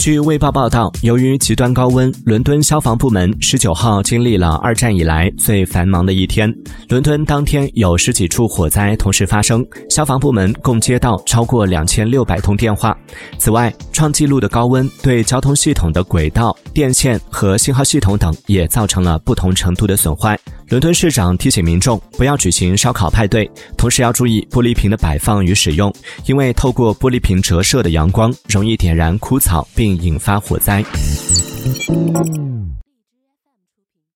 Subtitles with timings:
[0.00, 6.50] 据《卫报》报道，由于极端高温，伦敦消防部门十九号经历了二战以来最繁忙的一天。
[6.88, 12.96] 伦敦当天有十几处火灾同时发生，消防部门共接到超过两千六百通电话。
[13.36, 20.38] 此外，创纪录的高温对交通系统的轨道、电线和信号系统等也造成了不同程度的损坏。
[20.70, 25.92] 伦敦市长提醒民众不要举行烧烤派对同时要注意玻璃瓶的摆放与使用
[26.26, 30.80] 因为透过玻璃瓶折射的阳光容易点燃枯草并引发火灾。